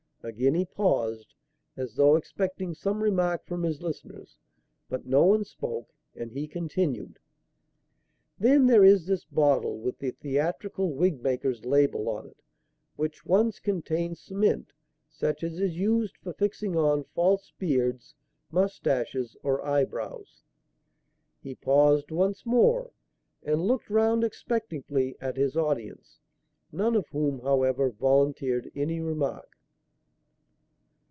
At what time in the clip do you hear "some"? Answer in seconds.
2.75-3.01